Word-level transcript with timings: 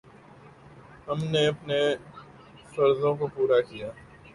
ہم 1.07 1.19
نے 1.23 1.45
اپنے 1.47 1.79
فرضوں 2.75 3.15
کو 3.15 3.27
پورا 3.27 3.61
کیا۔ 3.61 3.89